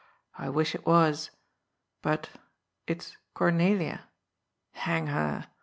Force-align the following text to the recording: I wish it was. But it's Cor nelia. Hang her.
I 0.35 0.49
wish 0.49 0.73
it 0.73 0.87
was. 0.87 1.29
But 2.01 2.31
it's 2.87 3.17
Cor 3.35 3.51
nelia. 3.51 4.05
Hang 4.71 5.05
her. 5.05 5.45